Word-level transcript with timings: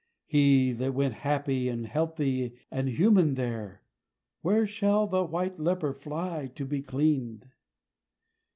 He 0.25 0.71
that 0.73 0.95
went 0.95 1.13
happy 1.13 1.69
and 1.69 1.85
healthy 1.85 2.55
and 2.71 2.89
human 2.89 3.35
there 3.35 3.83
Where 4.41 4.65
shall 4.65 5.05
the 5.05 5.23
white 5.23 5.59
leper 5.59 5.93
fly 5.93 6.47
to 6.55 6.65
be 6.65 6.81
cleaned? 6.81 7.47